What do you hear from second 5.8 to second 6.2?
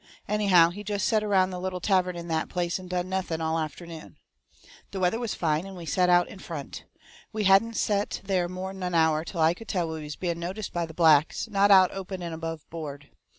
set